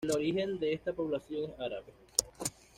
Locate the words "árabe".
1.59-1.93